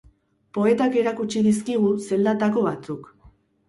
Poetak 0.57 0.97
erakutsi 1.03 1.45
dizkigu 1.51 1.95
zeldatako 2.09 2.69
batzuk. 2.73 3.11